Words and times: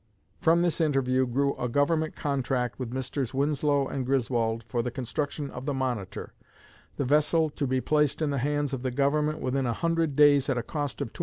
From 0.39 0.61
this 0.61 0.81
interview 0.81 1.27
grew 1.27 1.55
a 1.57 1.69
Government 1.69 2.15
contract 2.15 2.79
with 2.79 2.91
Messrs. 2.91 3.35
Winslow 3.35 3.87
and 3.87 4.03
Griswold 4.03 4.63
for 4.63 4.81
the 4.81 4.89
construction 4.89 5.51
of 5.51 5.67
the 5.67 5.75
'Monitor,' 5.75 6.33
the 6.97 7.05
vessel 7.05 7.51
to 7.51 7.67
be 7.67 7.81
placed 7.81 8.19
in 8.19 8.31
the 8.31 8.39
hands 8.39 8.73
of 8.73 8.81
the 8.81 8.89
Government 8.89 9.41
within 9.41 9.67
a 9.67 9.73
hundred 9.73 10.15
days 10.15 10.49
at 10.49 10.57
a 10.57 10.63
cost 10.63 11.01
of 11.03 11.13
$275,000. 11.13 11.19